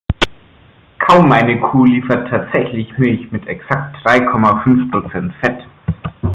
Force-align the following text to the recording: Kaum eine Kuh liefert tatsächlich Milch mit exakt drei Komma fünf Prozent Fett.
Kaum 0.97 1.31
eine 1.31 1.59
Kuh 1.61 1.85
liefert 1.85 2.27
tatsächlich 2.27 2.91
Milch 2.97 3.31
mit 3.31 3.45
exakt 3.45 3.97
drei 4.03 4.19
Komma 4.21 4.63
fünf 4.63 4.89
Prozent 4.89 5.31
Fett. 5.41 5.61